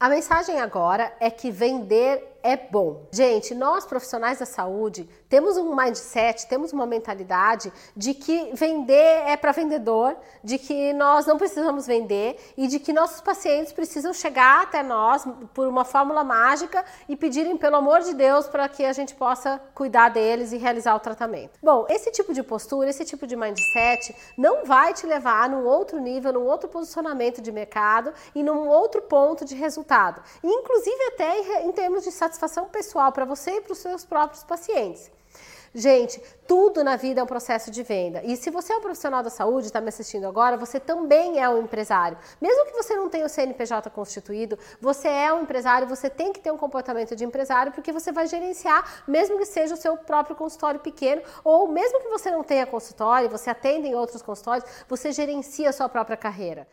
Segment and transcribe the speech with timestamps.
[0.00, 3.06] A mensagem agora é que vender é bom.
[3.12, 9.36] Gente, nós profissionais da saúde temos um mindset, temos uma mentalidade de que vender é
[9.36, 14.62] para vendedor, de que nós não precisamos vender e de que nossos pacientes precisam chegar
[14.62, 15.24] até nós
[15.54, 19.60] por uma fórmula mágica e pedirem pelo amor de Deus para que a gente possa
[19.74, 21.58] cuidar deles e realizar o tratamento.
[21.62, 26.00] Bom, esse tipo de postura, esse tipo de mindset não vai te levar num outro
[26.00, 30.22] nível, num outro posicionamento de mercado e num outro ponto de resultado.
[30.42, 32.29] Inclusive até em termos de satisfação
[32.70, 35.10] pessoal para você e para os seus próprios pacientes.
[35.72, 38.20] Gente, tudo na vida é um processo de venda.
[38.24, 41.48] E se você é um profissional da saúde, está me assistindo agora, você também é
[41.48, 42.18] um empresário.
[42.40, 46.40] Mesmo que você não tenha o CNPJ constituído, você é um empresário, você tem que
[46.40, 50.34] ter um comportamento de empresário, porque você vai gerenciar, mesmo que seja o seu próprio
[50.34, 55.12] consultório pequeno, ou mesmo que você não tenha consultório, você atende em outros consultórios, você
[55.12, 56.66] gerencia a sua própria carreira.